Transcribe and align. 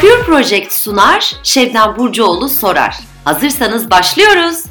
Pure 0.00 0.22
Project 0.26 0.72
sunar, 0.72 1.36
Şebnem 1.42 1.94
Burcuoğlu 1.98 2.48
sorar. 2.48 2.96
Hazırsanız 3.24 3.90
başlıyoruz. 3.90 4.64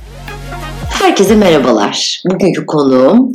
Herkese 0.90 1.36
merhabalar. 1.36 2.22
Bugünkü 2.26 2.66
konuğum 2.66 3.32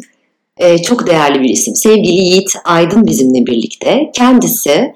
e, 0.56 0.82
çok 0.82 1.06
değerli 1.06 1.40
bir 1.40 1.48
isim. 1.48 1.74
Sevgili 1.74 2.12
Yiğit 2.12 2.52
Aydın 2.64 3.06
bizimle 3.06 3.46
birlikte. 3.46 4.10
Kendisi 4.14 4.94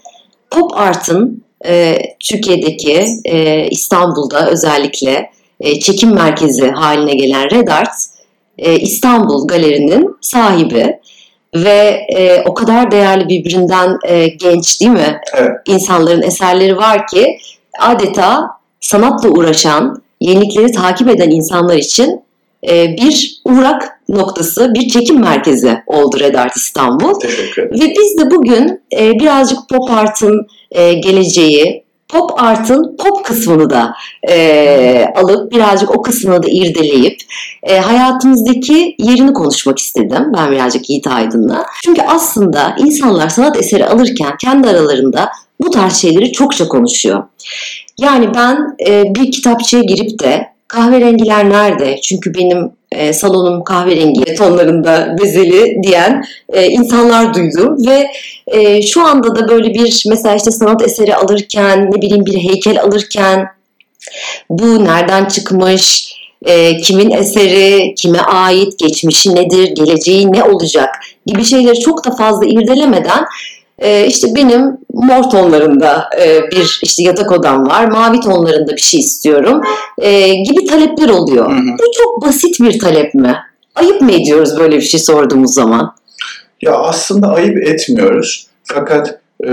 pop 0.51 0.77
art'ın 0.77 1.45
e, 1.67 1.99
Türkiye'deki 2.21 3.07
e, 3.25 3.67
İstanbul'da 3.71 4.51
özellikle 4.51 5.31
çekim 5.81 6.15
merkezi 6.15 6.71
haline 6.71 7.15
gelen 7.15 7.51
Red 7.51 7.69
Art 7.69 7.95
İstanbul 8.59 9.47
Galeri'nin 9.47 10.17
sahibi 10.21 10.99
ve 11.55 12.07
e, 12.17 12.43
o 12.47 12.55
kadar 12.55 12.91
değerli 12.91 13.29
birbirinden 13.29 13.99
e, 14.07 14.29
genç 14.29 14.81
değil 14.81 14.93
mi? 14.93 15.21
Evet. 15.35 15.51
İnsanların 15.67 16.23
eserleri 16.23 16.77
var 16.77 17.07
ki 17.07 17.39
adeta 17.81 18.47
sanatla 18.81 19.29
uğraşan, 19.29 20.03
yenilikleri 20.21 20.73
takip 20.73 21.09
eden 21.09 21.31
insanlar 21.31 21.77
için 21.77 22.21
e, 22.69 22.97
bir 22.97 23.41
uğrak 23.45 24.01
noktası, 24.09 24.75
bir 24.75 24.89
çekim 24.89 25.21
merkezi 25.21 25.83
oldu 25.87 26.21
Red 26.21 26.35
Art 26.35 26.57
İstanbul. 26.57 27.21
Teşekkür 27.21 27.63
ederim. 27.63 27.81
Ve 27.81 27.95
biz 27.99 28.19
de 28.19 28.31
bugün 28.31 28.81
e, 28.99 29.13
birazcık 29.13 29.59
pop 29.69 29.91
art'ın 29.91 30.47
e, 30.71 30.93
geleceği, 30.93 31.85
pop 32.09 32.43
art'ın 32.43 32.97
pop 32.97 33.25
kısmını 33.25 33.71
da 33.71 33.95
e, 34.29 35.07
alıp 35.15 35.53
birazcık 35.53 35.97
o 35.97 36.03
kısmını 36.03 36.43
da 36.43 36.49
irdeleyip 36.49 37.21
e, 37.63 37.79
hayatımızdaki 37.79 38.95
yerini 38.99 39.33
konuşmak 39.33 39.79
istedim 39.79 40.33
ben 40.37 40.53
birazcık 40.53 40.91
Yiğit 40.91 41.07
Aydın'la. 41.07 41.67
Çünkü 41.85 42.03
aslında 42.03 42.77
insanlar 42.79 43.29
sanat 43.29 43.57
eseri 43.57 43.87
alırken 43.87 44.37
kendi 44.37 44.69
aralarında 44.69 45.31
bu 45.61 45.71
tarz 45.71 45.97
şeyleri 45.97 46.33
çokça 46.33 46.69
konuşuyor. 46.69 47.23
Yani 47.99 48.35
ben 48.35 48.77
e, 48.87 49.15
bir 49.15 49.33
kitapçıya 49.33 49.83
girip 49.83 50.21
de 50.21 50.58
kahverengiler 50.69 51.51
nerede? 51.51 52.01
Çünkü 52.01 52.35
benim 52.35 52.71
e, 52.93 53.13
salonum 53.13 53.65
kahverengi 53.65 54.35
tonlarında 54.35 55.17
bezeli 55.23 55.77
diyen 55.83 56.25
e, 56.53 56.67
insanlar 56.67 57.35
duydum 57.35 57.87
ve 57.87 58.11
e, 58.47 58.83
şu 58.83 59.07
anda 59.07 59.37
da 59.37 59.49
böyle 59.49 59.75
bir 59.75 60.05
mesela 60.09 60.35
işte 60.35 60.51
sanat 60.51 60.83
eseri 60.83 61.17
alırken 61.17 61.91
ne 61.91 62.03
bileyim 62.03 62.27
bir 62.27 62.39
heykel 62.39 62.81
alırken 62.83 63.47
bu 64.51 64.85
nereden 64.85 65.25
çıkmış, 65.25 66.15
e, 66.47 66.77
kimin 66.77 67.11
eseri, 67.11 67.95
kime 67.95 68.19
ait, 68.19 68.79
geçmişi 68.79 69.35
nedir, 69.35 69.69
geleceği 69.75 70.33
ne 70.33 70.45
olacak 70.45 70.89
gibi 71.27 71.45
şeyleri 71.45 71.81
çok 71.81 72.05
da 72.05 72.11
fazla 72.11 72.47
irdelemeden 72.47 73.25
e, 73.79 74.07
işte 74.07 74.35
benim 74.35 74.77
mor 74.93 75.23
tonlarında 75.23 76.11
e, 76.21 76.51
bir 76.51 76.81
işte 76.83 77.03
yatak 77.03 77.33
odam 77.33 77.67
var, 77.67 77.85
mavi 77.85 78.21
tonlarında 78.21 78.73
bir 78.73 78.81
şey 78.81 79.01
istiyorum 79.01 79.61
e, 79.99 80.35
gibi 80.35 80.67
talepler 80.67 81.09
oluyor. 81.09 81.51
Hı 81.51 81.55
hı. 81.55 81.77
Bu 81.79 81.93
çok 81.93 82.27
basit 82.27 82.61
bir 82.61 82.79
talep 82.79 83.15
mi? 83.15 83.37
Ayıp 83.75 84.01
mı 84.01 84.13
ediyoruz 84.13 84.59
böyle 84.59 84.77
bir 84.77 84.83
şey 84.83 85.01
sorduğumuz 85.01 85.55
zaman? 85.55 85.95
Ya 86.63 86.73
aslında 86.73 87.29
ayıp 87.29 87.59
etmiyoruz. 87.59 88.47
Fakat 88.65 89.21
e, 89.45 89.51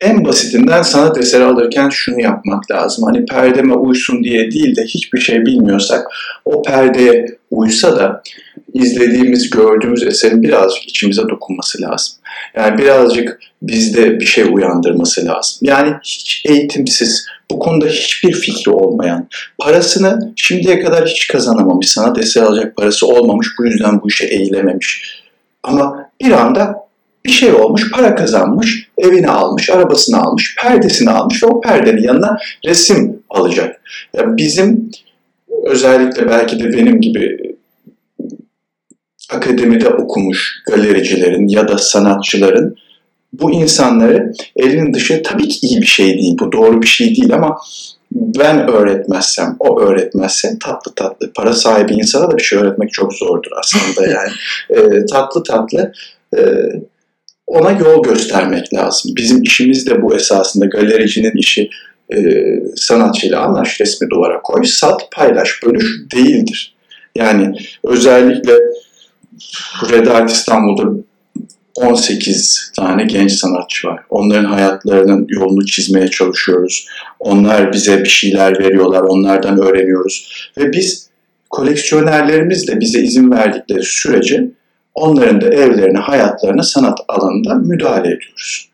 en 0.00 0.24
basitinden 0.24 0.82
sanat 0.82 1.18
eseri 1.18 1.44
alırken 1.44 1.88
şunu 1.88 2.20
yapmak 2.20 2.70
lazım. 2.70 3.04
Hani 3.04 3.26
perdeme 3.26 3.74
uysun 3.74 4.24
diye 4.24 4.50
değil 4.50 4.76
de 4.76 4.84
hiçbir 4.84 5.20
şey 5.20 5.46
bilmiyorsak 5.46 6.06
o 6.44 6.62
perdeye 6.62 7.26
uysa 7.50 7.96
da 7.96 8.22
izlediğimiz, 8.74 9.50
gördüğümüz 9.50 10.02
eserin 10.02 10.42
birazcık 10.42 10.88
içimize 10.88 11.22
dokunması 11.28 11.82
lazım. 11.82 12.14
Yani 12.56 12.78
birazcık 12.78 13.40
bizde 13.62 14.20
bir 14.20 14.26
şey 14.26 14.44
uyandırması 14.52 15.26
lazım. 15.26 15.58
Yani 15.62 15.94
hiç 16.02 16.42
eğitimsiz, 16.48 17.26
bu 17.50 17.58
konuda 17.58 17.86
hiçbir 17.86 18.32
fikri 18.32 18.70
olmayan, 18.70 19.28
parasını 19.58 20.32
şimdiye 20.36 20.80
kadar 20.80 21.06
hiç 21.06 21.26
kazanamamış, 21.26 21.90
sanat 21.90 22.18
eseri 22.18 22.44
alacak 22.44 22.76
parası 22.76 23.06
olmamış, 23.06 23.48
bu 23.58 23.66
yüzden 23.66 24.00
bu 24.02 24.08
işe 24.08 24.26
eğilememiş. 24.26 25.22
Ama 25.62 26.10
bir 26.22 26.30
anda 26.30 26.87
bir 27.28 27.32
şey 27.32 27.52
olmuş, 27.52 27.90
para 27.90 28.14
kazanmış, 28.14 28.88
evini 28.98 29.28
almış, 29.28 29.70
arabasını 29.70 30.20
almış, 30.20 30.56
perdesini 30.62 31.10
almış 31.10 31.42
ve 31.42 31.46
o 31.46 31.60
perdenin 31.60 32.02
yanına 32.02 32.38
resim 32.66 33.22
alacak. 33.30 33.80
Yani 34.16 34.36
bizim 34.36 34.90
özellikle 35.64 36.28
belki 36.28 36.60
de 36.60 36.72
benim 36.72 37.00
gibi 37.00 37.38
akademide 39.30 39.88
okumuş 39.88 40.62
galericilerin 40.66 41.48
ya 41.48 41.68
da 41.68 41.78
sanatçıların 41.78 42.76
bu 43.32 43.52
insanları 43.52 44.32
elinin 44.56 44.94
dışı 44.94 45.22
tabii 45.22 45.48
ki 45.48 45.66
iyi 45.66 45.80
bir 45.80 45.86
şey 45.86 46.18
değil, 46.18 46.36
bu 46.40 46.52
doğru 46.52 46.82
bir 46.82 46.86
şey 46.86 47.16
değil 47.16 47.34
ama 47.34 47.58
ben 48.12 48.70
öğretmezsem, 48.70 49.56
o 49.58 49.80
öğretmezse 49.80 50.58
tatlı 50.64 50.94
tatlı, 50.94 51.32
para 51.32 51.52
sahibi 51.52 51.92
insana 51.94 52.30
da 52.30 52.36
bir 52.36 52.42
şey 52.42 52.58
öğretmek 52.58 52.92
çok 52.92 53.14
zordur 53.14 53.50
aslında 53.58 54.06
yani. 54.06 54.30
Ee, 54.70 55.06
tatlı 55.06 55.42
tatlı 55.42 55.92
e, 56.36 56.40
ona 57.48 57.70
yol 57.70 58.02
göstermek 58.02 58.74
lazım. 58.74 59.12
Bizim 59.16 59.42
işimiz 59.42 59.86
de 59.86 60.02
bu 60.02 60.16
esasında 60.16 60.66
galericinin 60.66 61.36
işi 61.36 61.70
e, 62.14 62.18
sanatçıyla 62.76 63.40
anlaş, 63.40 63.80
resmi 63.80 64.10
duvara 64.10 64.42
koy, 64.42 64.64
sat, 64.64 65.10
paylaş, 65.12 65.62
bölüş 65.64 65.86
değildir. 66.14 66.74
Yani 67.14 67.54
özellikle 67.84 68.52
Red 69.90 70.06
Art 70.06 70.30
İstanbul'da 70.30 71.02
18 71.76 72.72
tane 72.76 73.04
genç 73.04 73.32
sanatçı 73.32 73.88
var. 73.88 74.00
Onların 74.10 74.44
hayatlarının 74.44 75.26
yolunu 75.28 75.66
çizmeye 75.66 76.08
çalışıyoruz. 76.08 76.86
Onlar 77.20 77.72
bize 77.72 78.04
bir 78.04 78.08
şeyler 78.08 78.58
veriyorlar, 78.58 79.00
onlardan 79.00 79.58
öğreniyoruz. 79.58 80.50
Ve 80.58 80.72
biz 80.72 81.08
koleksiyonerlerimiz 81.50 82.68
de 82.68 82.80
bize 82.80 83.00
izin 83.00 83.30
verdikleri 83.30 83.82
sürece 83.82 84.50
onların 84.98 85.40
da 85.40 85.46
evlerine, 85.46 85.98
hayatlarına 85.98 86.62
sanat 86.62 86.98
alanında 87.08 87.54
müdahale 87.54 88.08
ediyoruz. 88.08 88.68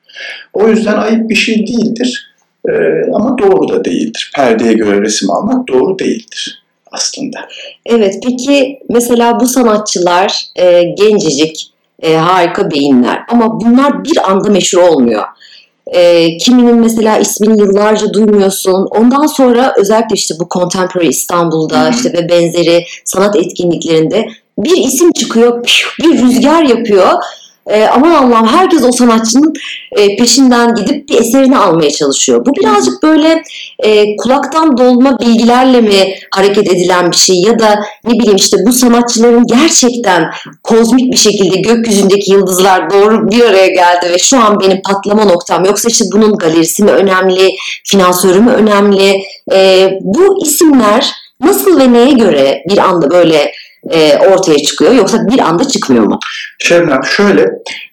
O 0.53 0.69
yüzden 0.69 0.97
ayıp 0.97 1.31
bir 1.31 1.35
şey 1.35 1.67
değildir 1.67 2.35
Ee, 2.69 2.73
ama 3.15 3.39
doğru 3.39 3.69
da 3.69 3.85
değildir. 3.85 4.33
Perdeye 4.37 4.73
göre 4.73 5.03
resim 5.03 5.31
almak 5.31 5.69
doğru 5.69 5.99
değildir 5.99 6.65
aslında. 6.93 7.39
Evet, 7.87 8.15
peki 8.29 8.79
mesela 8.89 9.41
bu 9.41 9.47
sanatçılar 9.47 10.43
e, 10.57 10.83
gencecik, 10.83 11.71
e, 12.03 12.15
harika 12.15 12.71
beyinler 12.71 13.19
ama 13.29 13.61
bunlar 13.61 14.05
bir 14.05 14.31
anda 14.31 14.51
meşhur 14.51 14.79
olmuyor. 14.79 15.23
E, 15.87 16.37
kiminin 16.37 16.81
mesela 16.81 17.19
ismini 17.19 17.61
yıllarca 17.61 18.15
duymuyorsun. 18.15 18.87
Ondan 18.91 19.27
sonra 19.27 19.75
özellikle 19.79 20.15
işte 20.15 20.35
bu 20.41 20.49
Contemporary 20.55 21.09
İstanbul'da 21.09 21.81
Hı 21.81 21.87
hı. 21.87 21.91
işte 21.91 22.13
ve 22.13 22.29
benzeri 22.29 22.85
sanat 23.05 23.37
etkinliklerinde 23.37 24.27
bir 24.59 24.77
isim 24.77 25.13
çıkıyor, 25.13 25.65
bir 26.01 26.23
rüzgar 26.23 26.63
yapıyor. 26.63 27.13
E, 27.67 27.85
aman 27.85 28.11
Allah'ım 28.11 28.49
herkes 28.49 28.83
o 28.83 28.93
sanatçının 28.93 29.53
e, 29.97 30.17
peşinden 30.17 30.75
gidip 30.75 31.09
bir 31.09 31.21
eserini 31.21 31.59
almaya 31.59 31.91
çalışıyor. 31.91 32.47
Bu 32.47 32.55
birazcık 32.55 33.03
böyle 33.03 33.43
e, 33.79 34.17
kulaktan 34.17 34.77
dolma 34.77 35.21
bilgilerle 35.21 35.81
mi 35.81 36.15
hareket 36.31 36.73
edilen 36.73 37.11
bir 37.11 37.17
şey 37.17 37.37
ya 37.37 37.59
da 37.59 37.85
ne 38.05 38.19
bileyim 38.19 38.37
işte 38.37 38.57
bu 38.67 38.73
sanatçıların 38.73 39.47
gerçekten 39.47 40.25
kozmik 40.63 41.13
bir 41.13 41.19
şekilde 41.19 41.61
gökyüzündeki 41.61 42.33
yıldızlar 42.33 42.91
doğru 42.91 43.31
bir 43.31 43.45
araya 43.45 43.69
geldi 43.69 44.11
ve 44.11 44.19
şu 44.19 44.39
an 44.39 44.61
benim 44.61 44.83
patlama 44.83 45.25
noktam 45.25 45.65
yoksa 45.65 45.89
işte 45.89 46.05
bunun 46.13 46.37
galerisi 46.37 46.85
mi 46.85 46.91
önemli, 46.91 47.51
finansörü 47.85 48.41
mü 48.41 48.51
önemli? 48.51 49.23
E, 49.53 49.91
bu 50.01 50.45
isimler 50.45 51.11
nasıl 51.41 51.81
ve 51.81 51.93
neye 51.93 52.13
göre 52.13 52.63
bir 52.69 52.79
anda 52.79 53.11
böyle 53.11 53.53
e, 53.91 54.19
ortaya 54.19 54.59
çıkıyor 54.59 54.95
yoksa 54.95 55.19
bir 55.29 55.39
anda 55.39 55.69
çıkmıyor 55.69 56.05
mu? 56.05 56.19
Şebnem 56.59 57.05
şöyle, 57.05 57.43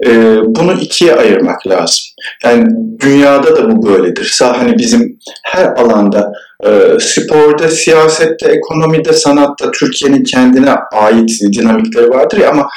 e, 0.06 0.38
bunu 0.46 0.74
ikiye 0.74 1.16
ayırmak 1.16 1.68
lazım. 1.68 2.06
Yani 2.44 2.66
dünyada 3.00 3.56
da 3.56 3.72
bu 3.72 3.88
böyledir. 3.88 4.40
Hani 4.42 4.78
bizim 4.78 5.20
her 5.44 5.66
alanda, 5.66 6.32
e, 6.66 6.70
sporda, 7.00 7.70
siyasette, 7.70 8.52
ekonomide, 8.52 9.14
sanatta 9.14 9.72
Türkiye'nin 9.72 10.24
kendine 10.24 10.76
ait 10.92 11.30
dinamikleri 11.54 12.10
vardır 12.10 12.38
ya 12.38 12.50
ama 12.50 12.70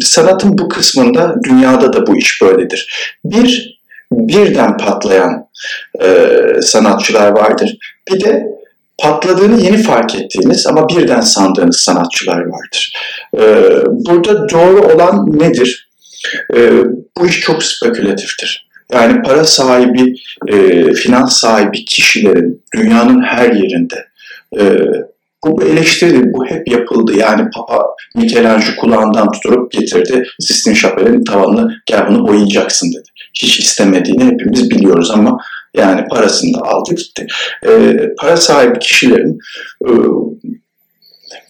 sanatın 0.00 0.58
bu 0.58 0.68
kısmında 0.68 1.34
dünyada 1.44 1.92
da 1.92 2.06
bu 2.06 2.16
iş 2.16 2.42
böyledir. 2.42 3.14
Bir, 3.24 3.80
birden 4.12 4.76
patlayan 4.76 5.46
e, 6.02 6.28
sanatçılar 6.62 7.30
vardır. 7.30 7.78
Bir 8.10 8.20
de 8.20 8.46
patladığını 9.02 9.60
yeni 9.60 9.82
fark 9.82 10.14
ettiğiniz 10.14 10.66
ama 10.66 10.88
birden 10.88 11.20
sandığınız 11.20 11.76
sanatçılar 11.76 12.40
vardır. 12.40 12.92
Ee, 13.38 13.64
burada 13.86 14.48
doğru 14.48 14.80
olan 14.94 15.40
nedir? 15.40 15.88
Ee, 16.54 16.70
bu 17.18 17.26
iş 17.26 17.40
çok 17.40 17.62
spekülatiftir. 17.62 18.68
Yani 18.92 19.22
para 19.22 19.44
sahibi, 19.44 20.14
e, 20.48 20.92
finans 20.92 21.40
sahibi 21.40 21.84
kişilerin 21.84 22.62
dünyanın 22.74 23.22
her 23.22 23.52
yerinde 23.52 24.06
e, 24.58 24.76
bu 25.44 25.60
bir 25.60 25.66
eleştiridir, 25.66 26.32
bu 26.32 26.46
hep 26.46 26.68
yapıldı. 26.68 27.12
Yani 27.16 27.50
Papa 27.54 27.82
Michelangelo 28.14 28.76
kulağından 28.80 29.30
tutup 29.30 29.72
getirdi, 29.72 30.24
Sistine 30.40 30.74
Chapel'in 30.74 31.24
tavanını 31.24 31.74
gel 31.86 32.08
bunu 32.08 32.28
boyayacaksın 32.28 32.92
dedi. 32.92 33.08
hiç 33.34 33.58
istemediğini 33.58 34.24
hepimiz 34.24 34.70
biliyoruz 34.70 35.10
ama 35.10 35.38
yani 35.74 36.08
parasını 36.08 36.54
da 36.54 36.60
aldı 36.62 36.94
gitti. 36.94 37.26
E, 37.66 37.96
para 38.18 38.36
sahibi 38.36 38.78
kişilerin 38.78 39.38
e, 39.86 39.90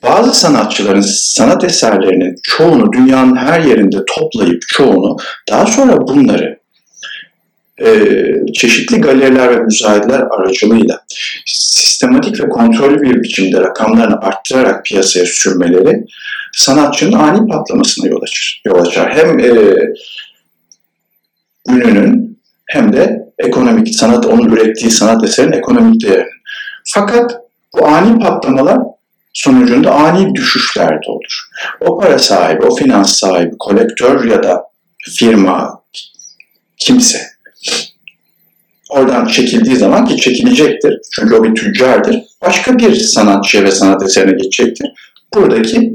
bazı 0.02 0.40
sanatçıların 0.40 1.04
sanat 1.06 1.64
eserlerinin 1.64 2.34
çoğunu 2.42 2.92
dünyanın 2.92 3.36
her 3.36 3.60
yerinde 3.60 3.96
toplayıp 4.16 4.62
çoğunu 4.68 5.16
daha 5.50 5.66
sonra 5.66 5.96
bunları 6.08 6.58
e, 7.80 8.16
çeşitli 8.54 9.00
galeriler 9.00 9.50
ve 9.50 9.62
müzayedeler 9.62 10.22
aracılığıyla 10.30 11.04
sistematik 11.46 12.40
ve 12.40 12.48
kontrollü 12.48 13.02
bir 13.02 13.22
biçimde 13.22 13.60
rakamlarını 13.60 14.20
arttırarak 14.20 14.84
piyasaya 14.84 15.26
sürmeleri 15.26 16.04
sanatçının 16.52 17.12
ani 17.12 17.48
patlamasına 17.48 18.06
yol 18.06 18.22
açar. 18.22 18.62
Yol 18.66 18.86
açar. 18.86 19.14
Hem 19.14 19.38
e, 19.38 19.50
ününün 21.68 22.31
hem 22.72 22.92
de 22.92 23.28
ekonomik 23.38 23.94
sanat, 23.94 24.26
onun 24.26 24.48
ürettiği 24.48 24.90
sanat 24.90 25.24
eserinin 25.24 25.52
ekonomik 25.52 26.02
değerinin. 26.02 26.42
Fakat 26.94 27.36
bu 27.74 27.86
ani 27.86 28.18
patlamalar 28.18 28.78
sonucunda 29.32 29.94
ani 29.94 30.34
düşüşler 30.34 30.88
de 30.88 31.10
olur. 31.10 31.48
O 31.80 31.98
para 31.98 32.18
sahibi, 32.18 32.66
o 32.66 32.76
finans 32.76 33.18
sahibi, 33.18 33.58
kolektör 33.58 34.24
ya 34.24 34.42
da 34.42 34.64
firma, 35.16 35.82
kimse 36.78 37.18
oradan 38.90 39.26
çekildiği 39.26 39.76
zaman 39.76 40.04
ki 40.04 40.16
çekilecektir. 40.16 40.98
Çünkü 41.14 41.34
o 41.34 41.44
bir 41.44 41.54
tüccardır. 41.54 42.22
Başka 42.42 42.78
bir 42.78 42.94
sanatçıya 42.94 43.64
ve 43.64 43.70
sanat 43.70 44.02
eserine 44.02 44.32
geçecektir. 44.32 44.90
Buradaki 45.34 45.92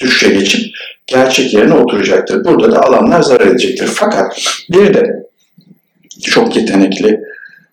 düşüşe 0.00 0.28
geçip 0.28 0.60
gerçek 1.06 1.54
yerine 1.54 1.74
oturacaktır. 1.74 2.44
Burada 2.44 2.72
da 2.72 2.82
alanlar 2.82 3.22
zarar 3.22 3.46
edecektir. 3.46 3.86
Fakat 3.86 4.40
bir 4.72 4.94
de 4.94 5.25
çok 6.22 6.56
yetenekli 6.56 7.20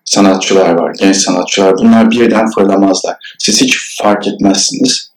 sanatçılar 0.05 0.69
var, 0.69 0.95
genç 0.99 1.15
sanatçılar. 1.15 1.77
Bunlar 1.77 2.11
birden 2.11 2.49
fırlamazlar. 2.49 3.15
Siz 3.39 3.61
hiç 3.61 3.97
fark 4.01 4.27
etmezsiniz. 4.27 5.13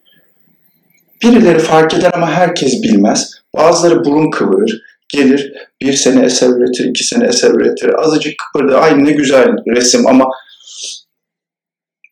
Birileri 1.23 1.59
fark 1.59 1.95
eder 1.95 2.11
ama 2.15 2.31
herkes 2.31 2.83
bilmez. 2.83 3.33
Bazıları 3.57 4.05
burun 4.05 4.31
kıvırır, 4.31 4.83
gelir 5.09 5.53
bir 5.81 5.93
sene 5.93 6.25
eser 6.25 6.49
üretir, 6.49 6.85
iki 6.85 7.05
sene 7.05 7.27
eser 7.27 7.51
üretir. 7.51 8.03
Azıcık 8.03 8.35
kıpırdı, 8.39 8.79
ay 8.79 9.05
ne 9.05 9.13
güzel 9.13 9.49
resim 9.67 10.07
ama 10.07 10.29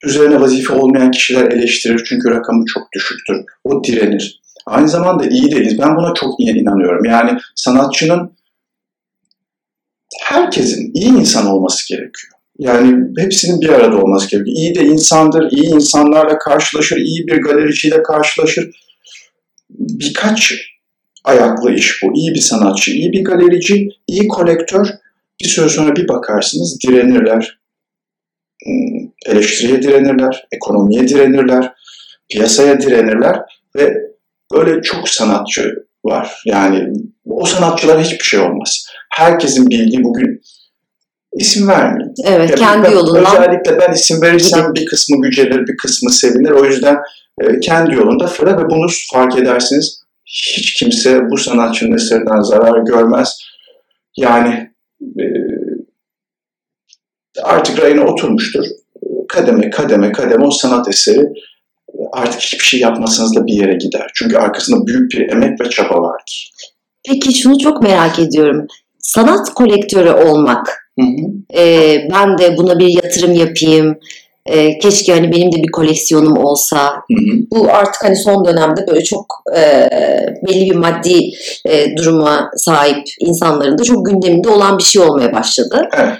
üzerine 0.04 0.40
vazife 0.40 0.72
olmayan 0.72 1.10
kişiler 1.10 1.50
eleştirir 1.52 2.04
çünkü 2.08 2.30
rakamı 2.30 2.64
çok 2.74 2.92
düşüktür. 2.92 3.36
O 3.64 3.84
direnir. 3.84 4.40
Aynı 4.66 4.88
zamanda 4.88 5.26
iyi 5.26 5.50
değiliz. 5.50 5.78
Ben 5.78 5.96
buna 5.96 6.14
çok 6.14 6.40
iyi 6.40 6.54
inanıyorum. 6.54 7.04
Yani 7.04 7.38
sanatçının 7.54 8.32
herkesin 10.22 10.90
iyi 10.94 11.08
insan 11.08 11.46
olması 11.46 11.88
gerekiyor. 11.88 12.32
Yani 12.58 13.08
hepsinin 13.18 13.60
bir 13.60 13.68
arada 13.68 13.98
olması 14.02 14.30
gerekiyor. 14.30 14.56
İyi 14.56 14.74
de 14.74 14.84
insandır, 14.84 15.52
iyi 15.52 15.74
insanlarla 15.74 16.38
karşılaşır, 16.38 16.96
iyi 16.96 17.26
bir 17.26 17.42
galericiyle 17.42 18.02
karşılaşır. 18.02 18.70
Birkaç 19.70 20.54
ayaklı 21.24 21.74
iş 21.74 22.02
bu. 22.02 22.16
İyi 22.16 22.34
bir 22.34 22.40
sanatçı, 22.40 22.90
iyi 22.90 23.12
bir 23.12 23.24
galerici, 23.24 23.88
iyi 24.06 24.28
kolektör. 24.28 24.86
Bir 25.42 25.48
süre 25.48 25.68
sonra 25.68 25.96
bir 25.96 26.08
bakarsınız 26.08 26.80
direnirler. 26.80 27.58
Hmm, 28.64 29.08
eleştiriye 29.26 29.82
direnirler, 29.82 30.46
ekonomiye 30.52 31.08
direnirler, 31.08 31.72
piyasaya 32.30 32.80
direnirler 32.80 33.40
ve 33.76 33.94
böyle 34.52 34.82
çok 34.82 35.08
sanatçı 35.08 35.86
var. 36.04 36.42
Yani 36.46 36.88
o 37.26 37.44
sanatçılar 37.46 38.02
hiçbir 38.02 38.24
şey 38.24 38.40
olmaz. 38.40 38.86
Herkesin 39.12 39.70
bildiği 39.70 40.04
bugün 40.04 40.40
isim 41.32 41.68
vermeyin. 41.68 42.12
Evet, 42.24 42.50
Yani 42.50 42.60
kendi 42.60 42.84
ben- 42.86 42.92
yolundan. 42.92 43.24
Özellikle 43.26 43.78
ben 43.80 43.92
isim 43.92 44.22
verirsem 44.22 44.74
bir 44.74 44.86
kısmı 44.86 45.20
gücenir, 45.22 45.66
bir 45.68 45.76
kısmı 45.76 46.10
sevinir. 46.10 46.50
O 46.50 46.64
yüzden 46.64 46.96
e, 47.40 47.60
kendi 47.60 47.94
yolunda 47.94 48.26
fırla 48.26 48.58
ve 48.58 48.70
bunu 48.70 48.86
fark 49.12 49.36
edersiniz. 49.38 50.00
Hiç 50.26 50.74
kimse 50.74 51.30
bu 51.30 51.38
sanatçının 51.38 51.96
eserinden 51.96 52.40
zarar 52.40 52.78
görmez. 52.82 53.38
Yani 54.16 54.70
e, 55.02 55.24
artık 57.42 57.80
rayına 57.82 58.04
oturmuştur. 58.04 58.64
Kademe 59.28 59.70
kademe 59.70 60.12
kademe 60.12 60.44
o 60.46 60.50
sanat 60.50 60.88
eseri 60.88 61.28
artık 62.14 62.40
hiçbir 62.40 62.64
şey 62.64 62.80
yapmasanız 62.80 63.36
da 63.36 63.46
bir 63.46 63.54
yere 63.54 63.74
gider. 63.74 64.10
Çünkü 64.14 64.36
arkasında 64.36 64.86
büyük 64.86 65.10
bir 65.12 65.28
emek 65.32 65.60
ve 65.60 65.70
çaba 65.70 65.94
vardır. 65.94 66.52
Peki 67.08 67.34
şunu 67.34 67.58
çok 67.58 67.82
merak 67.82 68.18
ediyorum. 68.18 68.66
Sanat 68.98 69.54
kolektörü 69.54 70.10
olmak, 70.10 70.90
Hı 71.00 71.06
hı. 71.06 71.60
e, 71.60 71.98
ben 72.12 72.38
de 72.38 72.56
buna 72.56 72.78
bir 72.78 73.04
yatırım 73.04 73.32
yapayım, 73.32 73.98
e, 74.46 74.78
keşke 74.78 75.12
hani 75.12 75.32
benim 75.32 75.52
de 75.52 75.56
bir 75.56 75.70
koleksiyonum 75.72 76.36
olsa. 76.36 76.86
Hı 76.88 77.14
hı. 77.14 77.38
Bu 77.50 77.68
artık 77.70 78.04
hani 78.04 78.16
son 78.16 78.44
dönemde 78.44 78.86
böyle 78.86 79.04
çok 79.04 79.26
e, 79.56 79.88
belli 80.48 80.70
bir 80.70 80.76
maddi 80.76 81.30
e, 81.68 81.96
duruma 81.96 82.50
sahip 82.56 83.04
insanların 83.20 83.78
da 83.78 83.82
çok 83.82 84.06
gündeminde 84.06 84.48
olan 84.48 84.78
bir 84.78 84.82
şey 84.82 85.02
olmaya 85.02 85.32
başladı. 85.32 85.88
Evet. 85.96 86.18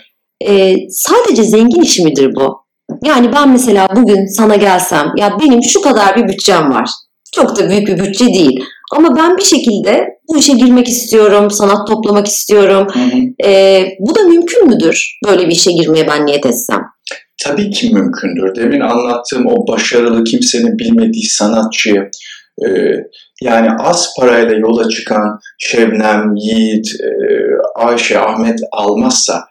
E, 0.49 0.77
sadece 0.91 1.43
zengin 1.43 1.83
işi 1.83 2.05
midir 2.05 2.35
bu? 2.35 2.64
Yani 3.05 3.33
ben 3.33 3.49
mesela 3.49 3.89
bugün 3.97 4.27
sana 4.27 4.57
gelsem, 4.57 5.13
ya 5.17 5.39
benim 5.41 5.63
şu 5.63 5.81
kadar 5.81 6.17
bir 6.17 6.29
bütçem 6.29 6.71
var. 6.71 6.91
Çok 7.35 7.59
da 7.59 7.71
büyük 7.71 7.89
bir 7.89 7.99
bütçe 7.99 8.27
değil. 8.27 8.65
Ama 8.93 9.17
ben 9.17 9.37
bir 9.37 9.43
şekilde 9.43 10.09
bu 10.29 10.39
işe 10.39 10.53
girmek 10.53 10.89
istiyorum, 10.89 11.51
sanat 11.51 11.87
toplamak 11.89 12.27
istiyorum. 12.27 12.87
Hı 12.93 13.01
hı. 13.01 13.49
E, 13.51 13.87
bu 14.01 14.15
da 14.15 14.23
mümkün 14.23 14.69
müdür? 14.69 15.19
Böyle 15.27 15.47
bir 15.47 15.53
işe 15.53 15.73
girmeye 15.73 16.09
ben 16.09 16.27
niyet 16.27 16.47
etsem. 16.47 16.83
tabii 17.45 17.71
ki 17.71 17.95
mümkündür. 17.95 18.55
Demin 18.57 18.81
anlattığım 18.81 19.47
o 19.47 19.69
başarılı 19.69 20.25
kimsenin 20.25 20.79
bilmediği 20.79 21.27
sanatçıyı 21.27 22.11
e, 22.67 22.69
yani 23.43 23.69
az 23.79 24.15
parayla 24.21 24.57
yola 24.57 24.89
çıkan 24.89 25.41
Şebnem, 25.59 26.35
Yiğit, 26.37 26.87
e, 27.01 27.09
Ayşe, 27.75 28.21
Ahmet 28.21 28.59
almazsa 28.73 29.45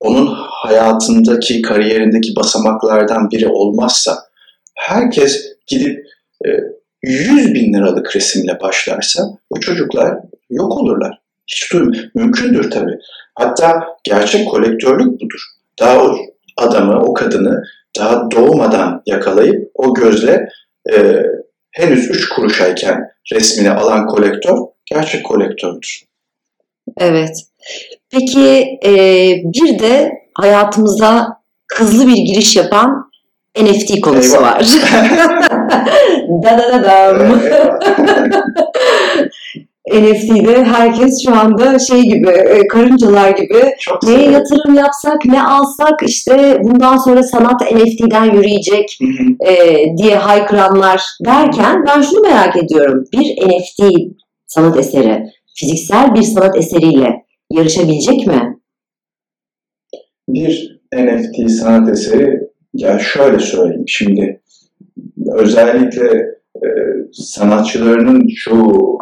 onun 0.00 0.37
hayatındaki, 0.68 1.62
kariyerindeki 1.62 2.36
basamaklardan 2.36 3.30
biri 3.30 3.48
olmazsa 3.48 4.18
herkes 4.74 5.44
gidip 5.66 6.06
e, 6.46 6.48
100 7.02 7.54
bin 7.54 7.74
liralık 7.74 8.16
resimle 8.16 8.60
başlarsa 8.60 9.22
o 9.50 9.60
çocuklar 9.60 10.18
yok 10.50 10.72
olurlar. 10.72 11.18
Hiç 11.46 11.72
duyum. 11.72 11.92
Mümkündür 12.14 12.70
tabii. 12.70 12.98
Hatta 13.34 13.86
gerçek 14.04 14.48
kolektörlük 14.48 15.20
budur. 15.20 15.40
Daha 15.78 16.04
o 16.04 16.16
adamı, 16.56 17.02
o 17.02 17.14
kadını 17.14 17.62
daha 17.98 18.30
doğmadan 18.30 19.02
yakalayıp 19.06 19.70
o 19.74 19.94
gözle 19.94 20.48
e, 20.92 21.22
henüz 21.70 22.10
üç 22.10 22.28
kuruşayken 22.28 23.10
resmini 23.32 23.70
alan 23.70 24.06
kolektör 24.06 24.58
gerçek 24.86 25.24
kolektördür. 25.24 26.02
Evet. 27.00 27.36
Peki 28.10 28.78
e, 28.84 28.92
bir 29.44 29.78
de 29.78 30.12
hayatımıza 30.40 31.28
hızlı 31.72 32.08
bir 32.08 32.16
giriş 32.16 32.56
yapan 32.56 33.08
NFT 33.62 34.00
konusu 34.00 34.36
Eyvah. 34.36 34.42
var. 34.42 34.60
da 36.42 36.58
da 36.58 36.72
da 36.72 36.84
dam. 36.84 37.38
NFT'de 39.92 40.64
herkes 40.64 41.24
şu 41.26 41.34
anda 41.36 41.78
şey 41.78 42.02
gibi, 42.02 42.28
e, 42.30 42.66
karıncalar 42.68 43.30
gibi 43.30 43.64
Çok 43.80 44.02
neye 44.02 44.16
severim. 44.16 44.32
yatırım 44.32 44.74
yapsak, 44.74 45.24
ne 45.24 45.42
alsak 45.42 46.02
işte 46.02 46.58
bundan 46.62 46.96
sonra 46.96 47.22
sanat 47.22 47.60
NFT'den 47.72 48.24
yürüyecek 48.24 48.98
e, 49.46 49.84
diye 49.96 50.16
haykıranlar 50.16 51.02
derken 51.24 51.84
ben 51.86 52.02
şunu 52.02 52.20
merak 52.20 52.56
ediyorum. 52.56 53.04
Bir 53.12 53.36
NFT 53.48 53.82
sanat 54.46 54.76
eseri 54.76 55.24
fiziksel 55.54 56.14
bir 56.14 56.22
sanat 56.22 56.56
eseriyle 56.56 57.24
yarışabilecek 57.50 58.26
mi? 58.26 58.57
Bir 60.28 60.80
NFT 60.94 61.50
sanat 61.50 61.88
eseri 61.88 62.40
ya 62.74 62.98
şöyle 62.98 63.38
söyleyeyim 63.38 63.84
şimdi. 63.86 64.40
Özellikle 65.34 66.06
e, 66.56 66.68
sanatçılarının 67.12 68.28
çoğu 68.28 68.98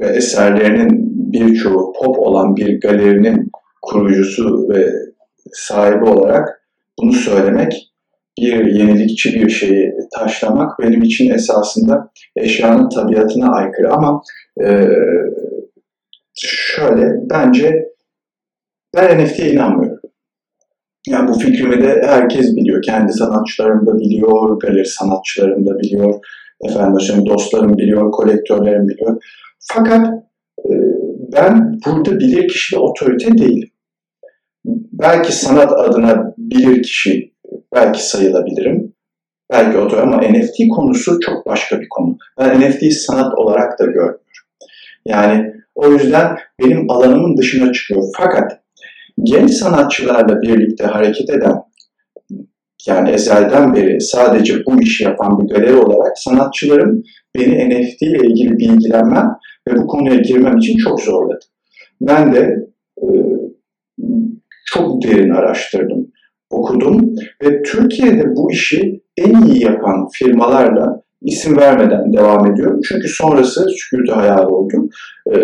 ve 0.00 0.06
eserlerinin 0.06 1.06
birçoğu 1.32 1.92
pop 1.92 2.18
olan 2.18 2.56
bir 2.56 2.80
galerinin 2.80 3.50
kurucusu 3.82 4.68
ve 4.68 4.92
sahibi 5.52 6.04
olarak 6.04 6.62
bunu 6.98 7.12
söylemek 7.12 7.92
bir 8.38 8.64
yenilikçi 8.64 9.34
bir 9.34 9.48
şeyi 9.48 9.92
taşlamak 10.14 10.78
benim 10.80 11.02
için 11.02 11.30
esasında 11.30 12.10
eşyanın 12.36 12.88
tabiatına 12.88 13.52
aykırı. 13.52 13.92
Ama 13.92 14.22
e, 14.60 14.88
şöyle 16.34 17.14
bence 17.30 17.88
ben 18.96 19.24
NFT'ye 19.24 19.52
inanmıyorum. 19.52 19.85
Yani 21.06 21.28
bu 21.28 21.38
fikrimi 21.38 21.82
de 21.82 22.02
herkes 22.06 22.56
biliyor. 22.56 22.82
Kendi 22.82 23.12
sanatçılarım 23.12 23.86
da 23.86 23.98
biliyor, 23.98 24.60
galeri 24.60 24.86
sanatçılarım 24.86 25.66
da 25.66 25.78
biliyor, 25.78 26.14
efendim 26.64 27.26
dostlarım 27.26 27.78
biliyor, 27.78 28.10
kolektörlerim 28.12 28.88
biliyor. 28.88 29.22
Fakat 29.60 30.06
e, 30.58 30.72
ben 31.32 31.80
burada 31.86 32.20
bilir 32.20 32.48
kişi 32.48 32.78
otorite 32.78 33.38
değilim. 33.38 33.70
Belki 34.92 35.32
sanat 35.32 35.72
adına 35.72 36.34
bilir 36.38 36.82
kişi 36.82 37.32
belki 37.74 38.06
sayılabilirim. 38.06 38.92
Belki 39.52 39.78
otorite 39.78 40.02
ama 40.02 40.22
NFT 40.22 40.56
konusu 40.76 41.20
çok 41.20 41.46
başka 41.46 41.80
bir 41.80 41.88
konu. 41.88 42.18
Ben 42.38 42.60
NFT'yi 42.60 42.92
sanat 42.92 43.38
olarak 43.38 43.78
da 43.78 43.84
görmüyorum. 43.84 44.20
Yani 45.04 45.52
o 45.74 45.88
yüzden 45.88 46.36
benim 46.60 46.90
alanımın 46.90 47.36
dışına 47.36 47.72
çıkıyor. 47.72 48.02
Fakat 48.16 48.60
genç 49.22 49.50
sanatçılarla 49.50 50.42
birlikte 50.42 50.84
hareket 50.84 51.30
eden 51.30 51.62
yani 52.86 53.10
ezelden 53.10 53.74
beri 53.74 54.00
sadece 54.00 54.66
bu 54.66 54.82
işi 54.82 55.04
yapan 55.04 55.38
bir 55.38 55.54
galeri 55.54 55.76
olarak 55.76 56.18
sanatçılarım 56.18 57.02
beni 57.36 57.70
NFT 57.70 58.02
ile 58.02 58.26
ilgili 58.26 58.58
bilgilenmem 58.58 59.36
ve 59.68 59.76
bu 59.76 59.86
konuya 59.86 60.16
girmem 60.16 60.56
için 60.56 60.76
çok 60.78 61.00
zorladı. 61.00 61.44
Ben 62.00 62.32
de 62.32 62.66
e, 63.02 63.06
çok 64.66 65.02
derin 65.02 65.30
araştırdım, 65.30 66.12
okudum 66.50 67.14
ve 67.42 67.62
Türkiye'de 67.62 68.36
bu 68.36 68.52
işi 68.52 69.02
en 69.16 69.42
iyi 69.42 69.64
yapan 69.64 70.08
firmalarla 70.12 71.02
isim 71.22 71.56
vermeden 71.56 72.12
devam 72.12 72.52
ediyorum. 72.52 72.80
Çünkü 72.88 73.08
sonrası 73.08 73.66
sükûtu 73.68 74.16
hayal 74.16 74.44
oldu. 74.44 74.88
E, 75.34 75.36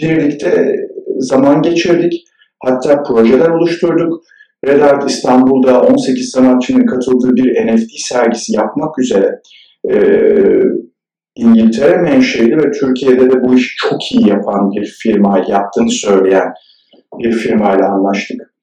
birlikte 0.00 0.76
zaman 1.18 1.62
geçirdik. 1.62 2.24
Hatta 2.64 3.02
projeler 3.02 3.48
oluşturduk. 3.48 4.24
Red 4.66 4.80
Art 4.80 5.10
İstanbul'da 5.10 5.82
18 5.82 6.30
sanatçının 6.30 6.86
katıldığı 6.86 7.36
bir 7.36 7.66
NFT 7.66 7.90
sergisi 7.96 8.52
yapmak 8.52 8.98
üzere 8.98 9.40
e, 9.90 9.94
İngiltere 11.36 11.96
menşeli 11.96 12.56
ve 12.56 12.70
Türkiye'de 12.70 13.30
de 13.30 13.44
bu 13.44 13.54
işi 13.54 13.76
çok 13.76 14.12
iyi 14.12 14.28
yapan 14.28 14.70
bir 14.70 14.84
firma 15.02 15.44
yaptığını 15.48 15.90
söyleyen 15.90 16.54
bir 17.18 17.32
firmayla 17.32 17.88
anlaştık. 17.88 18.54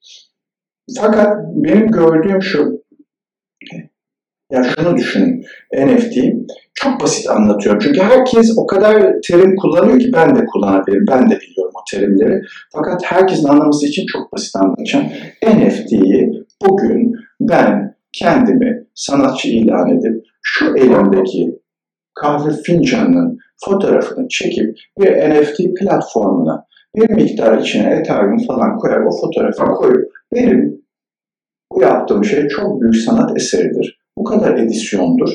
Fakat 1.00 1.36
benim 1.54 1.90
gördüğüm 1.90 2.42
şu, 2.42 2.81
ya 4.52 4.64
şunu 4.64 4.96
düşünün, 4.96 5.44
NFT 5.76 6.16
çok 6.74 7.00
basit 7.00 7.30
anlatıyorum. 7.30 7.80
Çünkü 7.82 8.00
herkes 8.00 8.54
o 8.58 8.66
kadar 8.66 9.12
terim 9.28 9.56
kullanıyor 9.56 10.00
ki 10.00 10.10
ben 10.14 10.36
de 10.36 10.44
kullanabilirim, 10.44 11.04
ben 11.10 11.30
de 11.30 11.38
biliyorum 11.40 11.72
o 11.74 11.80
terimleri. 11.90 12.40
Fakat 12.72 13.00
herkesin 13.04 13.48
anlaması 13.48 13.86
için 13.86 14.06
çok 14.12 14.32
basit 14.32 14.56
anlatacağım. 14.56 15.06
NFT'yi 15.46 16.44
bugün 16.66 17.12
ben 17.40 17.94
kendimi 18.12 18.86
sanatçı 18.94 19.48
ilan 19.48 19.98
edip 19.98 20.24
şu 20.42 20.76
elimdeki 20.76 21.58
kahve 22.14 22.52
fincanının 22.66 23.38
fotoğrafını 23.64 24.28
çekip 24.28 24.76
bir 25.00 25.10
NFT 25.10 25.58
platformuna 25.80 26.66
bir 26.96 27.10
miktar 27.10 27.58
içine 27.58 27.90
Ethereum 27.90 28.46
falan 28.46 28.78
koyar 28.78 29.00
o 29.00 29.10
fotoğrafı 29.20 29.64
koyup 29.64 30.12
benim 30.34 30.82
bu 31.72 31.82
yaptığım 31.82 32.24
şey 32.24 32.48
çok 32.48 32.80
büyük 32.80 32.96
sanat 32.96 33.36
eseridir. 33.36 34.01
Bu 34.18 34.24
kadar 34.24 34.58
edisyondur. 34.58 35.30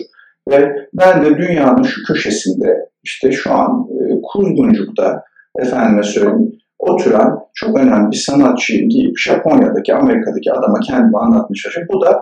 Ve 0.49 0.87
ben 0.93 1.25
de 1.25 1.37
dünyanın 1.37 1.83
şu 1.83 2.03
köşesinde 2.03 2.89
işte 3.03 3.31
şu 3.31 3.53
an 3.53 3.87
e, 3.91 4.21
Kuzguncuk'ta 4.21 5.23
efendime 5.59 6.03
söyleyeyim 6.03 6.51
oturan 6.79 7.39
çok 7.53 7.79
önemli 7.79 8.11
bir 8.11 8.17
sanatçıyım 8.17 8.91
deyip 8.91 9.19
Japonya'daki, 9.19 9.93
Amerika'daki 9.95 10.51
adama 10.51 10.79
kendimi 10.79 11.17
anlatmış 11.17 11.61
çalışıyorum. 11.61 11.93
Bu 11.93 12.05
da 12.05 12.21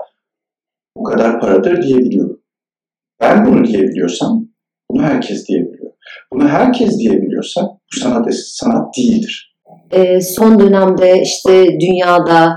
bu 0.98 1.04
kadar 1.04 1.40
paradır 1.40 1.82
diyebiliyorum. 1.82 2.40
Ben 3.22 3.46
bunu 3.46 3.66
diyebiliyorsam 3.66 4.48
bunu 4.92 5.04
herkes 5.04 5.48
diyebiliyor. 5.48 5.92
Bunu 6.34 6.50
herkes 6.50 7.00
diyebiliyorsa 7.00 7.62
bu 7.62 8.00
sanat 8.00 8.34
sanat 8.34 8.98
değildir. 8.98 9.56
E, 9.92 10.22
son 10.22 10.60
dönemde 10.60 11.22
işte 11.22 11.80
dünyada 11.80 12.56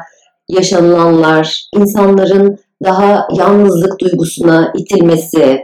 yaşanılanlar, 0.49 1.69
insanların 1.75 2.59
daha 2.85 3.29
yalnızlık 3.37 4.01
duygusuna 4.01 4.73
itilmesi, 4.77 5.61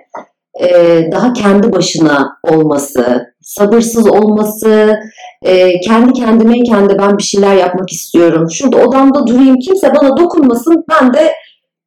e, 0.60 0.68
daha 1.12 1.32
kendi 1.32 1.72
başına 1.72 2.28
olması, 2.42 3.26
sabırsız 3.42 4.10
olması, 4.10 4.96
e, 5.42 5.80
kendi 5.80 6.12
kendimeyken 6.12 6.90
de 6.90 6.98
ben 6.98 7.18
bir 7.18 7.22
şeyler 7.22 7.56
yapmak 7.56 7.92
istiyorum. 7.92 8.50
Şurada 8.50 8.76
odamda 8.76 9.26
durayım, 9.26 9.58
kimse 9.58 9.94
bana 9.94 10.16
dokunmasın, 10.16 10.84
ben 10.90 11.14
de 11.14 11.32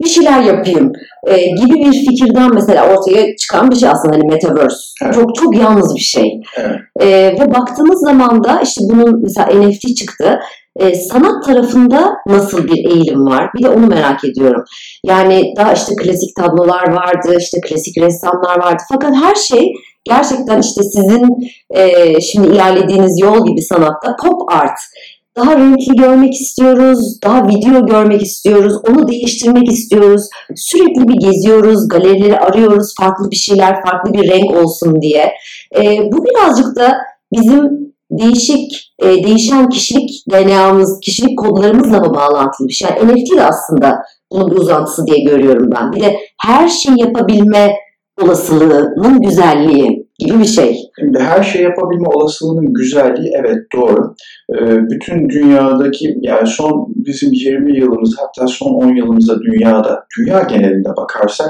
bir 0.04 0.10
şeyler 0.10 0.42
yapayım 0.42 0.92
e, 1.28 1.38
gibi 1.38 1.74
bir 1.74 1.92
fikirden 1.92 2.54
mesela 2.54 2.94
ortaya 2.94 3.36
çıkan 3.36 3.72
bir 3.72 3.76
şey 3.76 3.90
aslında 3.90 4.16
hani 4.16 4.28
metaverse. 4.28 4.78
Evet. 5.04 5.14
Çok 5.14 5.36
çok 5.36 5.58
yalnız 5.58 5.96
bir 5.96 6.02
şey. 6.02 6.42
Evet. 6.58 6.80
E, 7.00 7.08
ve 7.40 7.54
baktığımız 7.54 8.00
zaman 8.00 8.44
da 8.44 8.62
işte 8.64 8.82
bunun 8.90 9.22
mesela 9.24 9.48
NFT 9.48 9.96
çıktı. 9.96 10.40
E, 10.80 10.96
sanat 10.96 11.46
tarafında 11.46 12.14
nasıl 12.28 12.68
bir 12.68 12.86
eğilim 12.86 13.26
var? 13.26 13.50
Bir 13.58 13.64
de 13.64 13.70
onu 13.70 13.88
merak 13.88 14.24
ediyorum. 14.24 14.64
Yani 15.06 15.54
daha 15.58 15.74
işte 15.74 15.96
klasik 15.96 16.36
tablolar 16.36 16.92
vardı, 16.92 17.38
işte 17.40 17.58
klasik 17.62 17.98
ressamlar 17.98 18.60
vardı. 18.64 18.84
Fakat 18.94 19.16
her 19.16 19.36
şey 19.36 19.74
gerçekten 20.04 20.62
işte 20.62 20.84
sizin 20.84 21.28
e, 21.70 22.22
şimdi 22.22 22.48
ilerlediğiniz 22.48 23.22
yol 23.22 23.48
gibi 23.48 23.62
sanatta 23.62 24.16
pop 24.16 24.52
art 24.52 24.80
daha 25.38 25.58
renkli 25.58 25.96
görmek 25.96 26.34
istiyoruz, 26.34 27.22
daha 27.24 27.48
video 27.48 27.86
görmek 27.86 28.22
istiyoruz, 28.22 28.74
onu 28.90 29.08
değiştirmek 29.08 29.72
istiyoruz. 29.72 30.22
Sürekli 30.56 31.08
bir 31.08 31.32
geziyoruz, 31.32 31.88
galerileri 31.88 32.40
arıyoruz, 32.40 32.94
farklı 33.00 33.32
bir 33.32 33.36
şeyler, 33.36 33.84
farklı 33.86 34.14
bir 34.14 34.30
renk 34.30 34.52
olsun 34.52 35.02
diye. 35.02 35.34
E, 35.76 36.12
bu 36.12 36.26
birazcık 36.26 36.76
da 36.76 36.98
bizim 37.34 37.94
değişik, 38.20 38.94
e, 39.00 39.06
değişen 39.06 39.70
kişilik 39.70 40.10
DNA'mız, 40.32 41.00
kişilik 41.00 41.40
kodlarımızla 41.40 42.00
mı 42.00 42.14
bağlantılı 42.14 42.68
bir 42.68 42.74
şey? 42.74 42.90
Yani 42.90 43.14
NFT 43.14 43.38
de 43.38 43.44
aslında 43.44 44.00
bunun 44.32 44.52
bir 44.52 44.56
uzantısı 44.56 45.08
diye 45.08 45.24
görüyorum 45.24 45.70
ben. 45.76 45.92
Bir 45.92 46.02
de 46.02 46.16
her 46.46 46.68
şey 46.68 46.94
yapabilme 46.98 47.76
olasılığının 48.22 49.22
güzelliği 49.22 50.08
gibi 50.20 50.40
bir 50.40 50.46
şey. 50.46 50.78
Şimdi 51.00 51.20
her 51.20 51.44
şey 51.44 51.62
yapabilme 51.62 52.08
olasılığının 52.08 52.74
güzelliği 52.74 53.32
evet 53.40 53.58
doğru. 53.76 54.16
Ee, 54.54 54.90
bütün 54.90 55.30
dünyadaki 55.30 56.18
yani 56.22 56.48
son 56.48 56.88
bizim 56.96 57.34
20 57.34 57.78
yılımız 57.78 58.16
hatta 58.20 58.48
son 58.48 58.74
10 58.74 58.96
yılımızda 58.96 59.42
dünyada, 59.42 60.06
dünya 60.20 60.44
genelinde 60.44 60.90
bakarsak 60.98 61.50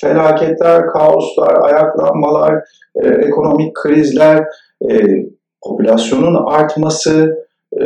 felaketler, 0.00 0.86
kaoslar, 0.86 1.54
ayaklanmalar, 1.62 2.54
e, 3.02 3.08
ekonomik 3.08 3.74
krizler, 3.74 4.44
e, 4.90 4.96
popülasyonun 5.62 6.46
artması, 6.46 7.36
e, 7.80 7.84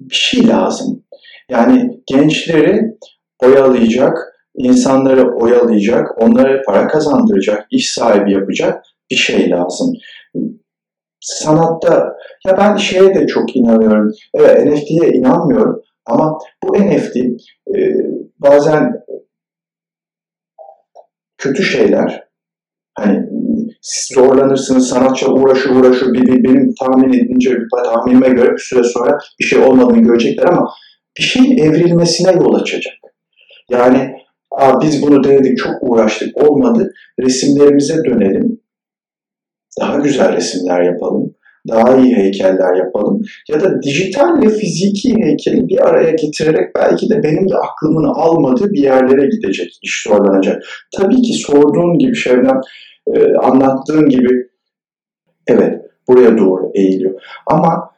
bir 0.00 0.14
şey 0.14 0.48
lazım. 0.48 1.04
Yani 1.50 2.00
gençleri 2.06 2.98
oyalayacak, 3.42 4.18
insanları 4.54 5.36
oyalayacak, 5.36 6.22
onlara 6.22 6.62
para 6.62 6.88
kazandıracak, 6.88 7.66
iş 7.70 7.92
sahibi 7.92 8.32
yapacak 8.32 8.84
bir 9.10 9.16
şey 9.16 9.50
lazım. 9.50 9.92
Sanatta, 11.20 12.16
ya 12.46 12.58
ben 12.58 12.76
şeye 12.76 13.14
de 13.14 13.26
çok 13.26 13.56
inanıyorum. 13.56 14.12
Evet 14.34 14.66
NFT'ye 14.66 15.12
inanmıyorum 15.12 15.82
ama 16.06 16.38
bu 16.64 16.74
NFT 16.74 17.16
e, 17.16 17.78
bazen 18.38 18.92
kötü 21.38 21.62
şeyler, 21.62 22.28
hani 22.94 23.28
zorlanırsınız, 24.14 24.88
sanatçı 24.88 25.32
uğraşır 25.32 25.70
uğraşır, 25.70 26.14
bir, 26.14 26.26
bir, 26.26 26.44
benim 26.44 26.74
tahmin 26.80 27.12
edince, 27.12 27.58
tahminime 27.84 28.28
göre 28.28 28.52
bir 28.52 28.62
süre 28.62 28.82
sonra 28.84 29.18
bir 29.40 29.44
şey 29.44 29.58
olmadığını 29.58 30.02
görecekler 30.02 30.44
ama 30.44 30.68
bir 31.18 31.22
şeyin 31.22 31.58
evrilmesine 31.58 32.32
yol 32.32 32.54
açacak. 32.54 32.94
Yani 33.70 34.22
Aa, 34.58 34.80
biz 34.82 35.02
bunu 35.02 35.24
denedik, 35.24 35.58
çok 35.58 35.74
uğraştık, 35.80 36.36
olmadı. 36.36 36.92
Resimlerimize 37.20 38.04
dönelim. 38.04 38.60
Daha 39.80 39.98
güzel 39.98 40.36
resimler 40.36 40.82
yapalım. 40.82 41.34
Daha 41.68 41.96
iyi 41.96 42.16
heykeller 42.16 42.76
yapalım. 42.76 43.22
Ya 43.48 43.60
da 43.60 43.82
dijital 43.82 44.42
ve 44.42 44.48
fiziki 44.48 45.14
heykeli 45.24 45.68
bir 45.68 45.88
araya 45.88 46.10
getirerek 46.10 46.74
belki 46.76 47.10
de 47.10 47.22
benim 47.22 47.48
de 47.48 47.54
aklımın 47.56 48.04
almadığı 48.14 48.72
bir 48.72 48.82
yerlere 48.82 49.26
gidecek, 49.26 49.78
iş 49.82 50.04
zorlanacak. 50.08 50.62
Tabii 50.96 51.22
ki 51.22 51.32
sorduğun 51.32 51.98
gibi 51.98 52.16
Şevnem, 52.16 52.60
e, 53.06 53.36
anlattığın 53.36 54.08
gibi 54.08 54.48
evet 55.46 55.90
buraya 56.08 56.38
doğru 56.38 56.70
eğiliyor. 56.74 57.20
Ama 57.46 57.90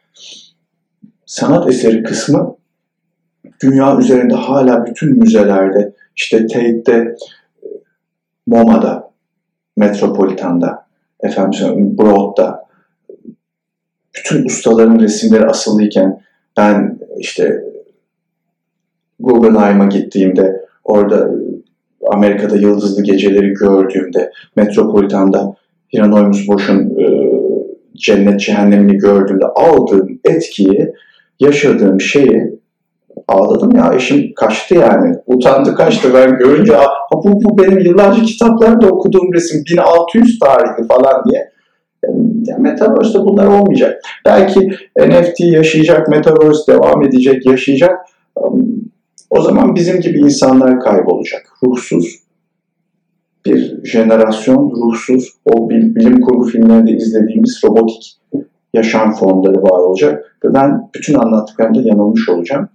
sanat 1.26 1.68
eseri 1.68 2.02
kısmı 2.02 2.56
dünya 3.62 3.98
üzerinde 3.98 4.34
hala 4.34 4.86
bütün 4.86 5.18
müzelerde 5.18 5.94
işte 6.16 6.46
Tate'de, 6.46 7.16
MoMA'da, 8.46 9.10
Metropolitan'da, 9.76 10.86
efendim 11.20 11.98
Broad'da 11.98 12.64
bütün 14.16 14.44
ustaların 14.44 15.00
resimleri 15.00 15.46
asılıyken 15.46 16.22
ben 16.56 16.98
işte 17.18 17.64
Guggenheim'a 19.20 19.86
gittiğimde 19.86 20.66
orada 20.84 21.30
Amerika'da 22.12 22.56
yıldızlı 22.56 23.02
geceleri 23.02 23.52
gördüğümde 23.52 24.32
Metropolitan'da 24.56 25.54
Hieronymus 25.94 26.48
Bosch'un 26.48 26.80
e, 26.80 27.04
cennet 27.96 28.40
cehennemini 28.40 28.98
gördüğümde 28.98 29.46
aldığım 29.46 30.20
etkiyi, 30.24 30.92
yaşadığım 31.40 32.00
şeyi 32.00 32.54
ağladım 33.28 33.76
ya 33.76 33.92
eşim 33.94 34.34
kaçtı 34.34 34.74
yani. 34.74 35.16
Utandı 35.26 35.74
kaçtı 35.74 36.08
ben 36.14 36.38
görünce 36.38 36.74
ha, 36.74 36.86
bu, 37.12 37.32
bu 37.44 37.58
benim 37.58 37.78
yıllarca 37.78 38.22
kitaplarda 38.22 38.88
okuduğum 38.88 39.34
resim 39.34 39.64
1600 39.70 40.38
tarihli 40.38 40.86
falan 40.88 41.24
diye. 41.30 41.54
Yani 42.46 42.62
Metaverse'de 42.62 43.24
bunlar 43.24 43.46
olmayacak. 43.46 44.02
Belki 44.26 44.60
NFT 44.98 45.40
yaşayacak, 45.40 46.08
Metaverse 46.08 46.72
devam 46.72 47.02
edecek, 47.02 47.46
yaşayacak. 47.46 47.98
O 49.34 49.42
zaman 49.42 49.74
bizim 49.74 50.00
gibi 50.00 50.18
insanlar 50.18 50.80
kaybolacak. 50.80 51.52
Ruhsuz 51.62 52.24
bir 53.46 53.84
jenerasyon, 53.84 54.70
ruhsuz, 54.70 55.28
o 55.44 55.70
bilim 55.70 56.20
kurgu 56.20 56.44
filmlerinde 56.44 56.92
izlediğimiz 56.92 57.60
robotik 57.64 58.16
yaşam 58.74 59.12
formları 59.12 59.62
var 59.62 59.78
olacak. 59.78 60.36
Ve 60.44 60.54
ben 60.54 60.90
bütün 60.94 61.14
anlattıklarımda 61.14 61.80
yanılmış 61.82 62.28
olacağım. 62.28 62.68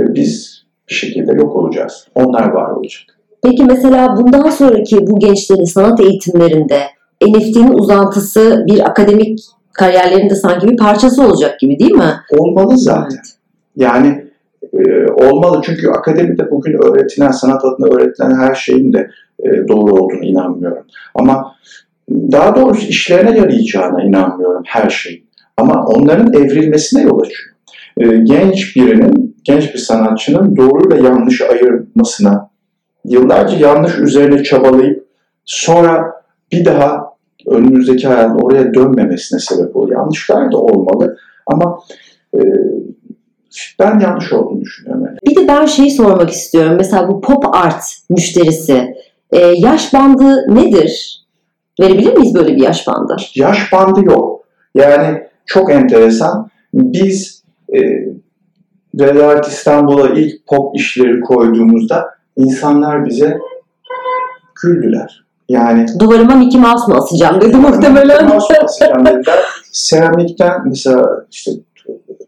Ve 0.00 0.14
biz 0.14 0.62
bir 0.88 0.94
şekilde 0.94 1.32
yok 1.32 1.56
olacağız. 1.56 2.08
Onlar 2.14 2.48
var 2.48 2.70
olacak. 2.70 3.02
Peki 3.42 3.64
mesela 3.64 4.16
bundan 4.16 4.50
sonraki 4.50 5.06
bu 5.06 5.18
gençlerin 5.18 5.64
sanat 5.64 6.00
eğitimlerinde 6.00 6.80
NFT'nin 7.22 7.72
uzantısı 7.72 8.64
bir 8.66 8.80
akademik 8.80 9.40
kariyerlerinde 9.72 10.34
sanki 10.34 10.68
bir 10.68 10.76
parçası 10.76 11.22
olacak 11.22 11.60
gibi 11.60 11.78
değil 11.78 11.94
mi? 11.94 12.12
Olmalı 12.38 12.78
zaten. 12.78 13.08
Evet. 13.10 13.36
Yani 13.76 14.25
e, 14.78 15.12
olmalı 15.12 15.62
çünkü 15.64 15.88
akademide 15.88 16.50
bugün 16.50 16.72
öğretilen, 16.72 17.30
sanat 17.30 17.64
adına 17.64 17.94
öğretilen 17.94 18.34
her 18.34 18.54
şeyin 18.54 18.92
de 18.92 19.10
e, 19.44 19.68
doğru 19.68 19.92
olduğunu 19.92 20.24
inanmıyorum. 20.24 20.84
Ama 21.14 21.54
daha 22.10 22.56
doğrusu 22.56 22.86
işlerine 22.86 23.38
yarayacağına 23.38 24.02
inanmıyorum 24.02 24.62
her 24.66 24.90
şeyin. 24.90 25.26
Ama 25.56 25.84
onların 25.86 26.32
evrilmesine 26.32 27.02
yol 27.02 27.20
açıyor. 27.20 27.54
E, 27.98 28.16
genç 28.16 28.76
birinin, 28.76 29.36
genç 29.44 29.74
bir 29.74 29.78
sanatçının 29.78 30.56
doğru 30.56 30.90
ve 30.90 31.02
yanlışı 31.02 31.48
ayırmasına, 31.48 32.50
yıllarca 33.04 33.56
yanlış 33.56 33.98
üzerine 33.98 34.42
çabalayıp 34.42 35.06
sonra 35.44 36.12
bir 36.52 36.64
daha 36.64 37.06
önümüzdeki 37.46 38.08
hayatın 38.08 38.38
oraya 38.38 38.74
dönmemesine 38.74 39.38
sebep 39.38 39.76
oluyor. 39.76 40.00
Yanlışlar 40.00 40.52
da 40.52 40.58
olmalı 40.58 41.16
ama 41.46 41.78
ben 43.78 43.98
yanlış 43.98 44.32
olduğunu 44.32 44.60
düşünüyorum. 44.60 45.04
Yani. 45.04 45.18
Bir 45.26 45.36
de 45.36 45.48
ben 45.48 45.66
şeyi 45.66 45.90
sormak 45.90 46.30
istiyorum. 46.30 46.74
Mesela 46.76 47.08
bu 47.08 47.20
pop 47.20 47.56
art 47.56 47.84
müşterisi 48.10 48.94
e, 49.30 49.38
yaş 49.38 49.94
bandı 49.94 50.54
nedir? 50.54 51.22
Verebilir 51.80 52.16
miyiz 52.16 52.34
böyle 52.34 52.56
bir 52.56 52.62
yaş 52.62 52.86
bandı? 52.86 53.16
Yaş 53.34 53.72
bandı 53.72 54.04
yok. 54.04 54.44
Yani 54.74 55.22
çok 55.46 55.70
enteresan. 55.72 56.50
Biz 56.74 57.42
e, 57.74 57.80
Red 59.00 59.44
İstanbul'a 59.44 60.08
ilk 60.08 60.46
pop 60.46 60.76
işleri 60.76 61.20
koyduğumuzda 61.20 62.10
insanlar 62.36 63.06
bize 63.06 63.38
güldüler. 64.62 65.26
Yani 65.48 65.86
duvarıma 65.98 66.34
Mickey 66.34 66.60
Mouse 66.60 66.92
mu 66.92 66.98
asacağım 66.98 67.40
dedi 67.40 67.56
muhtemelen. 67.56 68.24
Mickey 68.24 68.28
Mouse 68.28 68.58
asacağım 68.58 69.06
dediler. 69.06 69.38
Seramikten 69.72 70.68
mesela 70.68 71.26
işte 71.30 71.52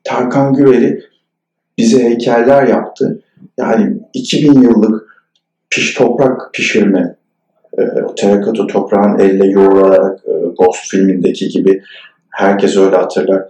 Tarkan 0.04 0.54
Güveri 0.54 1.02
bize 1.78 2.04
heykeller 2.04 2.66
yaptı. 2.66 3.22
Yani 3.58 3.96
2000 4.14 4.62
yıllık 4.62 5.24
piş 5.70 5.94
toprak 5.94 6.54
pişirme, 6.54 7.16
e, 7.78 7.82
terakota 8.16 8.66
toprağın 8.66 9.18
elle 9.18 9.46
yoğrularak 9.46 10.20
e, 10.26 10.32
Ghost 10.58 10.90
filmindeki 10.90 11.48
gibi 11.48 11.82
herkes 12.30 12.76
öyle 12.76 12.96
hatırlar. 12.96 13.42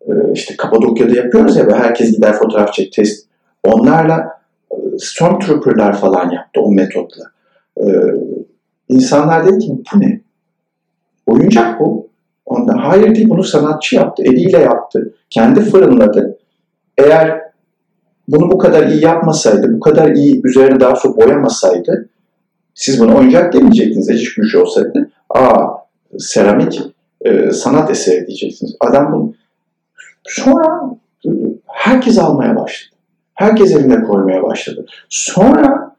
E, 0.00 0.12
işte 0.34 0.56
Kapadokya'da 0.56 1.16
yapıyoruz 1.16 1.56
ya 1.56 1.78
herkes 1.78 2.12
gider 2.12 2.32
fotoğraf 2.32 2.72
çek, 2.72 2.92
test. 2.92 3.26
Onlarla 3.64 4.40
e, 4.70 4.76
Stormtrooper'lar 4.98 6.00
falan 6.00 6.30
yaptı 6.30 6.60
o 6.60 6.72
metotla. 6.72 7.24
E, 7.80 7.84
insanlar 8.88 9.46
dedi 9.46 9.58
ki 9.58 9.72
bu 9.94 10.00
ne? 10.00 10.20
Oyuncak 11.26 11.80
bu. 11.80 12.06
Ondan, 12.46 12.78
hayır 12.78 13.14
değil 13.14 13.28
bunu 13.28 13.44
sanatçı 13.44 13.96
yaptı. 13.96 14.22
Eliyle 14.22 14.58
yaptı. 14.58 15.14
Kendi 15.30 15.60
fırınladı. 15.60 16.38
Eğer 16.98 17.45
bunu 18.28 18.50
bu 18.50 18.58
kadar 18.58 18.86
iyi 18.86 19.04
yapmasaydı, 19.04 19.74
bu 19.74 19.80
kadar 19.80 20.08
iyi 20.08 20.40
üzerine 20.44 20.80
daha 20.80 20.94
çok 20.94 21.16
boyamasaydı 21.16 22.08
siz 22.76 23.00
bunu 23.00 23.18
oyuncak 23.18 23.52
demeyecektiniz. 23.52 24.08
Ecik 24.08 24.36
güç 24.36 24.54
olsaydı. 24.54 25.10
Aa 25.30 25.66
seramik 26.18 26.82
e, 27.24 27.50
sanat 27.50 27.90
eseri 27.90 28.26
diyeceksiniz. 28.26 28.76
Adam 28.80 29.12
bunu 29.12 29.34
sonra 30.24 30.80
e, 31.26 31.30
herkes 31.66 32.18
almaya 32.18 32.56
başladı. 32.56 32.96
Herkes 33.34 33.72
eline 33.72 34.02
koymaya 34.02 34.42
başladı. 34.42 34.86
Sonra 35.08 35.96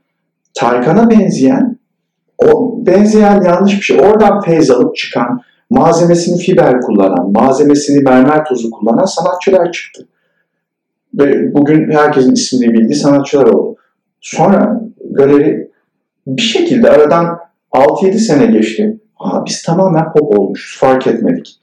Tarkan'a 0.54 1.10
benzeyen 1.10 1.78
o 2.38 2.76
benzeyen 2.86 3.42
yanlış 3.42 3.78
bir 3.78 3.82
şey. 3.82 4.00
Oradan 4.00 4.42
feyz 4.42 4.72
alıp 4.72 4.96
çıkan, 4.96 5.42
malzemesini 5.70 6.38
fiber 6.38 6.82
kullanan, 6.82 7.32
malzemesini 7.32 8.04
mermer 8.04 8.46
tozu 8.46 8.72
kullanan 8.72 9.06
sanatçılar 9.06 9.72
çıktı 9.72 10.08
ve 11.18 11.54
bugün 11.54 11.92
herkesin 11.92 12.34
ismini 12.34 12.74
bildiği 12.74 12.96
sanatçılar 12.96 13.46
oldu. 13.46 13.76
Sonra 14.22 14.82
galeri 15.12 15.72
bir 16.28 16.42
şekilde 16.42 16.90
aradan 16.90 17.40
6-7 17.72 18.14
sene 18.14 18.46
geçti. 18.46 18.98
Aa, 19.20 19.46
biz 19.46 19.64
tamamen 19.64 20.14
pop 20.14 20.40
olmuşuz, 20.40 20.80
fark 20.80 21.08
etmedik. 21.08 21.60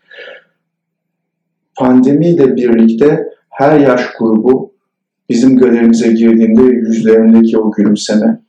Pandemiyle 1.77 2.57
birlikte 2.57 3.29
her 3.51 3.81
yaş 3.81 4.13
grubu 4.19 4.73
bizim 5.29 5.59
galerimize 5.59 6.13
girdiğinde 6.13 6.63
yüzlerindeki 6.63 7.59
o 7.59 7.71
gülümseme 7.71 8.41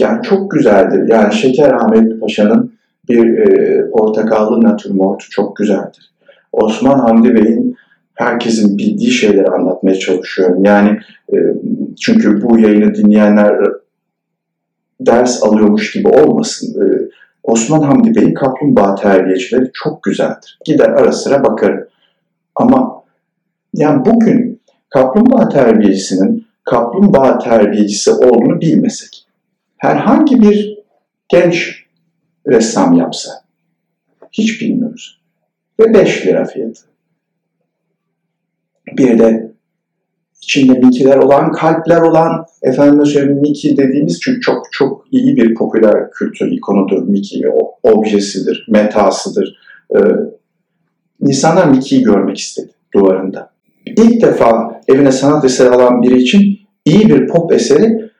yani 0.00 0.22
çok 0.22 0.50
güzeldir. 0.50 1.08
Yani 1.08 1.34
Şeker 1.34 1.72
Ahmet 1.72 2.20
Paşa'nın 2.20 2.72
bir 3.08 3.38
e, 3.38 3.90
portakallı 3.90 4.64
natürmortu 4.64 5.26
çok 5.30 5.56
güzeldir. 5.56 6.12
Osman 6.52 6.98
Hamdi 6.98 7.34
Bey'in 7.34 7.71
herkesin 8.24 8.78
bildiği 8.78 9.10
şeyleri 9.10 9.48
anlatmaya 9.48 9.98
çalışıyorum. 9.98 10.64
Yani 10.64 10.98
e, 11.32 11.36
çünkü 12.00 12.42
bu 12.42 12.58
yayını 12.58 12.94
dinleyenler 12.94 13.56
ders 15.00 15.42
alıyormuş 15.42 15.92
gibi 15.92 16.08
olmasın. 16.08 16.82
E, 16.82 16.84
Osman 17.42 17.82
Hamdi 17.82 18.14
Bey'in 18.14 18.34
kaplumbağa 18.34 18.94
terbiyecileri 18.94 19.70
çok 19.72 20.02
güzeldir. 20.02 20.58
Gider 20.64 20.88
ara 20.88 21.12
sıra 21.12 21.44
bakarım. 21.44 21.84
Ama 22.54 23.02
yani 23.74 24.04
bugün 24.06 24.60
kaplumbağa 24.88 25.48
terbiyecisinin 25.48 26.46
kaplumbağa 26.64 27.38
terbiyecisi 27.38 28.10
olduğunu 28.10 28.60
bilmesek, 28.60 29.26
herhangi 29.76 30.40
bir 30.40 30.78
genç 31.28 31.84
ressam 32.46 32.92
yapsa, 32.92 33.30
hiç 34.32 34.60
bilmiyoruz. 34.60 35.20
Ve 35.80 35.94
5 35.94 36.26
lira 36.26 36.44
fiyatı 36.44 36.91
bir 38.96 39.18
de 39.18 39.52
içinde 40.42 40.78
Mickey'ler 40.78 41.16
olan, 41.16 41.52
kalpler 41.52 42.00
olan, 42.00 42.46
efendim 42.62 43.06
söyleyeyim 43.06 43.40
Mickey 43.40 43.76
dediğimiz 43.76 44.20
çünkü 44.20 44.40
çok 44.40 44.72
çok 44.72 45.04
iyi 45.10 45.36
bir 45.36 45.54
popüler 45.54 46.10
kültür 46.10 46.52
ikonudur 46.52 47.02
Mickey, 47.02 47.42
o, 47.48 47.74
objesidir, 47.82 48.66
metasıdır. 48.68 49.56
Ee, 49.94 49.98
insanlar 51.20 51.64
Mickey'yi 51.64 52.04
görmek 52.04 52.38
istedi 52.38 52.70
duvarında. 52.94 53.52
İlk 53.86 54.22
defa 54.22 54.80
evine 54.88 55.12
sanat 55.12 55.44
eseri 55.44 55.68
alan 55.70 56.02
biri 56.02 56.22
için 56.22 56.58
iyi 56.84 57.08
bir 57.08 57.28
pop 57.28 57.52
eseri 57.52 58.10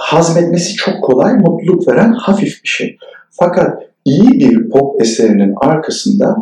hazmetmesi 0.00 0.74
çok 0.74 1.04
kolay, 1.04 1.34
mutluluk 1.34 1.88
veren 1.88 2.12
hafif 2.12 2.62
bir 2.64 2.68
şey. 2.68 2.98
Fakat 3.30 3.82
iyi 4.04 4.32
bir 4.32 4.70
pop 4.70 5.02
eserinin 5.02 5.54
arkasında 5.60 6.36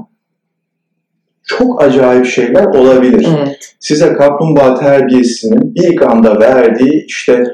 çok 1.47 1.83
acayip 1.83 2.27
şeyler 2.27 2.65
olabilir. 2.65 3.29
Evet. 3.39 3.75
Size 3.81 4.13
kaplumbağa 4.13 4.75
terbiyesinin 4.75 5.73
ilk 5.75 6.03
anda 6.03 6.41
verdiği 6.41 7.05
işte 7.07 7.45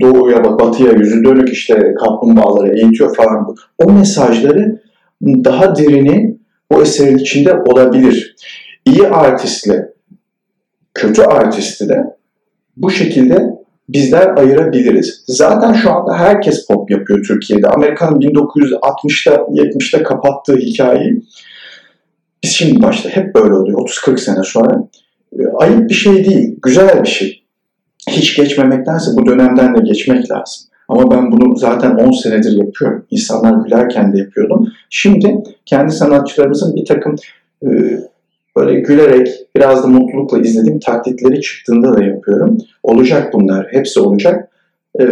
doğuya 0.00 0.44
bak 0.44 0.60
batıya 0.60 0.92
yüzü 0.92 1.24
dönük 1.24 1.52
işte 1.52 1.94
kaplumbağaları 1.94 2.78
eğitiyor 2.78 3.16
falan. 3.16 3.56
O 3.78 3.92
mesajları 3.92 4.82
daha 5.22 5.76
derini 5.76 6.38
o 6.70 6.82
eserin 6.82 7.18
içinde 7.18 7.54
olabilir. 7.54 8.36
İyi 8.86 9.08
artistle 9.08 9.92
kötü 10.94 11.22
artisti 11.22 11.88
de 11.88 12.16
bu 12.76 12.90
şekilde 12.90 13.56
bizler 13.88 14.36
ayırabiliriz. 14.36 15.24
Zaten 15.26 15.72
şu 15.72 15.92
anda 15.92 16.18
herkes 16.18 16.66
pop 16.66 16.90
yapıyor 16.90 17.24
Türkiye'de. 17.24 17.68
Amerika'nın 17.68 18.20
1960'ta 18.20 19.34
70'te 19.34 20.02
kapattığı 20.02 20.56
hikayeyi 20.56 21.22
biz 22.44 22.50
şimdi 22.50 22.82
başta 22.82 23.08
hep 23.08 23.34
böyle 23.34 23.54
oluyor 23.54 23.78
30-40 23.78 24.18
sene 24.18 24.42
sonra. 24.42 24.88
E, 25.38 25.46
ayıp 25.46 25.88
bir 25.88 25.94
şey 25.94 26.24
değil, 26.24 26.56
güzel 26.62 27.02
bir 27.02 27.08
şey. 27.08 27.42
Hiç 28.10 28.36
geçmemektense 28.36 29.10
bu 29.14 29.26
dönemden 29.26 29.76
de 29.76 29.80
geçmek 29.80 30.30
lazım. 30.30 30.66
Ama 30.88 31.10
ben 31.10 31.32
bunu 31.32 31.56
zaten 31.56 31.94
10 31.94 32.10
senedir 32.10 32.52
yapıyorum. 32.52 33.06
İnsanlar 33.10 33.64
gülerken 33.64 34.12
de 34.12 34.18
yapıyordum. 34.18 34.72
Şimdi 34.90 35.42
kendi 35.66 35.92
sanatçılarımızın 35.92 36.76
bir 36.76 36.84
takım 36.84 37.16
e, 37.62 37.68
böyle 38.56 38.80
gülerek 38.80 39.28
biraz 39.56 39.82
da 39.82 39.86
mutlulukla 39.86 40.38
izlediğim 40.38 40.80
taklitleri 40.80 41.40
çıktığında 41.40 41.94
da 41.94 42.04
yapıyorum. 42.04 42.58
Olacak 42.82 43.32
bunlar. 43.32 43.66
Hepsi 43.70 44.00
olacak. 44.00 44.48
E, 45.00 45.04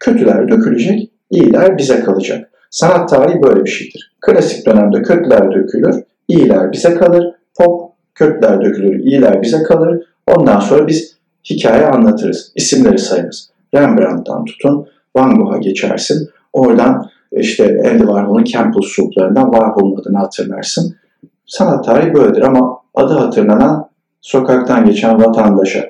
kötüler 0.00 0.48
dökülecek, 0.48 1.10
iyiler 1.30 1.78
bize 1.78 2.00
kalacak. 2.00 2.50
Sanat 2.70 3.08
tarihi 3.08 3.42
böyle 3.42 3.64
bir 3.64 3.70
şeydir. 3.70 4.12
Klasik 4.20 4.66
dönemde 4.66 5.02
kötüler 5.02 5.54
dökülür, 5.54 6.02
iyiler 6.30 6.72
bize 6.72 6.94
kalır. 6.94 7.34
Pop 7.58 7.92
kötüler 8.14 8.64
dökülür, 8.64 9.00
iyiler 9.00 9.42
bize 9.42 9.62
kalır. 9.62 10.02
Ondan 10.26 10.60
sonra 10.60 10.86
biz 10.86 11.16
hikaye 11.50 11.86
anlatırız, 11.86 12.52
isimleri 12.54 12.98
sayarız. 12.98 13.50
Rembrandt'tan 13.74 14.44
tutun, 14.44 14.86
Van 15.16 15.34
Gogh'a 15.34 15.58
geçersin. 15.58 16.28
Oradan 16.52 17.10
işte 17.32 17.64
Andy 17.64 17.98
Warhol'un 17.98 18.44
Campbell 18.44 18.82
Soup'larından 18.82 19.50
Warhol'un 19.50 20.00
adını 20.00 20.18
hatırlarsın. 20.18 20.96
Sanat 21.46 21.84
tarihi 21.84 22.14
böyledir 22.14 22.42
ama 22.42 22.80
adı 22.94 23.14
hatırlanan 23.14 23.88
sokaktan 24.20 24.86
geçen 24.86 25.24
vatandaşa 25.24 25.84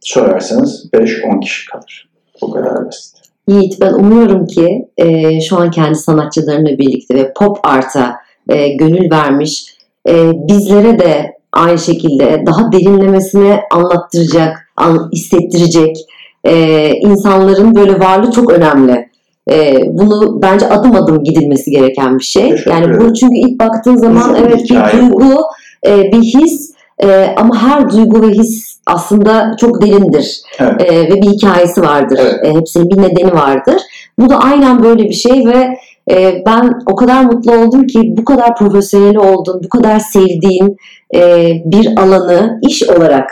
sorarsanız 0.00 0.92
5-10 0.92 1.40
kişi 1.40 1.70
kalır. 1.70 2.10
Bu 2.42 2.50
kadar 2.50 2.86
basit. 2.86 3.16
Yiğit 3.48 3.80
ben 3.80 3.92
umuyorum 3.92 4.46
ki 4.46 4.88
e, 4.96 5.40
şu 5.40 5.56
an 5.56 5.70
kendi 5.70 5.94
sanatçılarıyla 5.94 6.78
birlikte 6.78 7.14
ve 7.14 7.32
pop 7.36 7.58
art'a 7.62 8.16
e, 8.50 8.68
gönül 8.68 9.10
vermiş 9.10 9.74
e, 10.08 10.32
bizlere 10.48 10.98
de 10.98 11.32
aynı 11.52 11.78
şekilde 11.78 12.42
daha 12.46 12.72
derinlemesine 12.72 13.60
anlattıracak, 13.70 14.70
an, 14.76 15.10
hissettirecek 15.12 15.96
e, 16.44 16.86
insanların 16.94 17.74
böyle 17.74 18.00
varlığı 18.00 18.30
çok 18.30 18.52
önemli. 18.52 19.10
E, 19.50 19.80
bunu 19.86 20.42
bence 20.42 20.68
adım 20.68 20.94
adım 20.94 21.24
gidilmesi 21.24 21.70
gereken 21.70 22.18
bir 22.18 22.24
şey. 22.24 22.50
Teşekkür 22.50 22.70
Yani 22.70 23.00
bu 23.00 23.14
çünkü 23.14 23.36
ilk 23.36 23.60
baktığın 23.60 23.96
zaman 23.96 24.34
Uzun 24.34 24.34
evet 24.34 24.70
bir 24.70 24.98
duygu, 24.98 25.40
e, 25.86 26.12
bir 26.12 26.22
his 26.22 26.74
e, 27.02 27.34
ama 27.36 27.62
her 27.62 27.90
duygu 27.90 28.22
ve 28.22 28.32
his 28.32 28.80
aslında 28.86 29.56
çok 29.60 29.82
derindir 29.82 30.42
Evet. 30.58 30.92
E, 30.92 31.10
ve 31.10 31.22
bir 31.22 31.28
hikayesi 31.28 31.82
vardır. 31.82 32.18
Evet. 32.22 32.44
E, 32.44 32.54
hepsinin 32.54 32.90
bir 32.90 33.02
nedeni 33.02 33.32
vardır. 33.32 33.82
Bu 34.18 34.30
da 34.30 34.38
aynen 34.38 34.82
böyle 34.82 35.04
bir 35.04 35.14
şey 35.14 35.46
ve 35.46 35.78
e, 36.10 36.42
ben 36.46 36.72
o 36.92 36.94
kadar 36.94 37.24
mutlu 37.24 37.52
oldum 37.52 37.86
ki 37.86 38.14
bu 38.16 38.24
kadar 38.24 38.56
profesyonel 38.56 39.16
oldun, 39.16 39.60
bu 39.64 39.68
kadar 39.68 39.98
sevdiğin 39.98 40.76
e, 41.14 41.52
bir 41.64 41.88
alanı 41.96 42.60
iş 42.68 42.82
olarak 42.88 43.30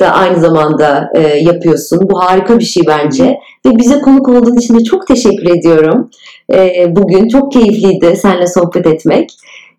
da 0.00 0.10
aynı 0.10 0.40
zamanda 0.40 1.10
e, 1.14 1.20
yapıyorsun. 1.20 2.10
Bu 2.10 2.20
harika 2.20 2.58
bir 2.58 2.64
şey 2.64 2.82
bence. 2.86 3.38
Ve 3.66 3.76
bize 3.78 4.00
konuk 4.00 4.28
olduğun 4.28 4.56
için 4.56 4.78
de 4.78 4.84
çok 4.84 5.06
teşekkür 5.06 5.56
ediyorum. 5.56 6.10
E, 6.52 6.86
bugün 6.96 7.28
çok 7.28 7.52
keyifliydi 7.52 8.16
seninle 8.16 8.46
sohbet 8.46 8.86
etmek. 8.86 9.30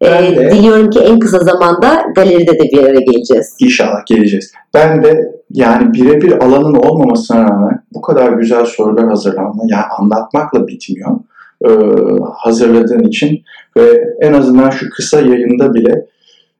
E, 0.01 0.35
diliyorum 0.51 0.89
ki 0.89 0.99
en 0.99 1.19
kısa 1.19 1.39
zamanda 1.39 2.03
galeride 2.15 2.59
de 2.59 2.63
bir 2.63 2.83
araya 2.83 2.99
geleceğiz. 2.99 3.55
İnşallah 3.59 4.05
geleceğiz. 4.07 4.51
Ben 4.73 5.03
de 5.03 5.31
yani 5.51 5.93
birebir 5.93 6.31
alanın 6.45 6.75
olmamasına 6.75 7.43
rağmen 7.43 7.83
bu 7.93 8.01
kadar 8.01 8.31
güzel 8.31 8.65
sorular 8.65 9.07
hazırlanma, 9.07 9.63
yani 9.67 9.85
anlatmakla 9.99 10.67
bitmiyor. 10.67 11.11
Ee, 11.65 11.71
hazırladığın 12.37 13.03
için 13.03 13.43
ve 13.77 14.03
en 14.21 14.33
azından 14.33 14.69
şu 14.69 14.89
kısa 14.89 15.19
yayında 15.21 15.73
bile 15.73 16.05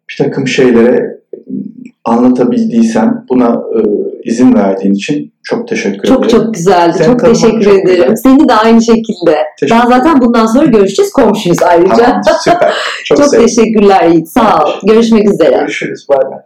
bir 0.10 0.16
takım 0.18 0.48
şeylere 0.48 1.22
anlatabildiysen 2.06 3.26
buna 3.30 3.62
e, 3.76 3.80
izin 4.24 4.54
verdiğin 4.56 4.94
için 4.94 5.34
çok 5.44 5.68
teşekkür 5.68 6.08
Çok 6.08 6.26
ederim. 6.26 6.40
çok 6.40 6.54
güzeldi. 6.54 6.94
Seni 6.98 7.06
çok 7.06 7.20
teşekkür 7.20 7.64
çok 7.64 7.74
ederim. 7.74 7.86
güzel. 7.86 8.16
Seni 8.16 8.50
de 8.50 8.54
aynı 8.54 8.82
şekilde. 8.82 9.38
Teşekkür 9.60 9.80
Daha 9.82 9.88
zaten 9.98 10.22
bundan 10.22 10.46
sonra 10.46 10.66
görüşeceğiz. 10.66 11.14
Komşuyuz 11.14 11.64
ayrıca. 11.64 11.96
Tamam, 11.96 12.22
süper. 12.44 12.74
Çok, 13.06 13.18
Çok 13.18 13.32
teşekkürler 13.32 14.04
Yiğit. 14.08 14.28
Sağ 14.30 14.64
ol. 14.64 14.70
Görüşmek 14.88 15.30
üzere. 15.34 15.56
Görüşürüz. 15.58 16.06
Bay 16.10 16.32
bay. 16.32 16.40